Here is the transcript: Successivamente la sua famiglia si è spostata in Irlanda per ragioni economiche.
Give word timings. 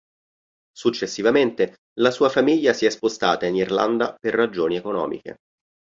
Successivamente 0.75 1.75
la 1.99 2.09
sua 2.09 2.27
famiglia 2.29 2.73
si 2.73 2.85
è 2.85 2.89
spostata 2.89 3.45
in 3.45 3.53
Irlanda 3.53 4.15
per 4.19 4.33
ragioni 4.33 4.75
economiche. 4.75 5.35